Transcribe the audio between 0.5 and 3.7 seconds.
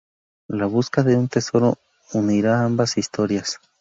búsqueda de un tesoro unirá ambas historias.